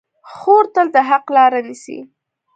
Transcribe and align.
خور 0.33 0.63
تل 0.73 0.87
د 0.95 0.97
حق 1.09 1.25
لاره 1.35 1.59
نیسي. 1.67 1.99